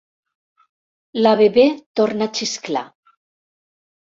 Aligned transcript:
La 1.27 1.33
Bebè 1.41 1.65
torna 1.99 2.31
a 2.31 2.35
xisclar. 2.41 2.85